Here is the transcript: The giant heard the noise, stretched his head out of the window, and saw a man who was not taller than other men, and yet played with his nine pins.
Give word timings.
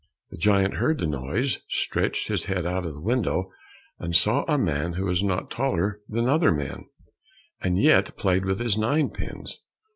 The 0.31 0.37
giant 0.37 0.77
heard 0.77 0.97
the 0.97 1.05
noise, 1.05 1.59
stretched 1.69 2.27
his 2.27 2.45
head 2.45 2.65
out 2.65 2.87
of 2.87 2.95
the 2.95 3.01
window, 3.01 3.51
and 3.99 4.15
saw 4.15 4.45
a 4.47 4.57
man 4.57 4.93
who 4.93 5.05
was 5.05 5.21
not 5.21 5.51
taller 5.51 5.99
than 6.09 6.27
other 6.27 6.51
men, 6.51 6.85
and 7.59 7.77
yet 7.77 8.17
played 8.17 8.43
with 8.43 8.59
his 8.59 8.75
nine 8.79 9.11
pins. 9.11 9.59